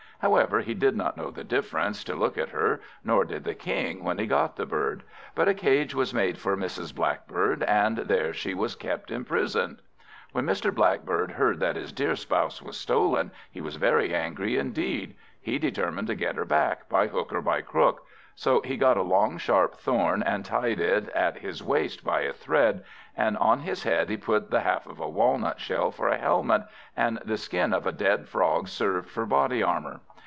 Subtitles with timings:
[0.23, 4.03] However, he did not know the difference, to look at her, nor did the King
[4.03, 5.01] when he got the bird;
[5.33, 6.93] but a cage was made for Mrs.
[6.93, 9.81] Blackbird, and there she was kept imprisoned.
[10.31, 10.71] When Mr.
[10.71, 15.15] Blackbird heard that his dear spouse was stolen, he was very angry indeed.
[15.41, 18.05] He determined to get her back, by hook or by crook.
[18.35, 22.33] So he got a long sharp thorn, and tied it at his waist by a
[22.33, 22.83] thread;
[23.17, 26.61] and on his head he put the half of a walnut shell for a helmet,
[26.95, 29.99] and the skin of a dead frog served for body armour.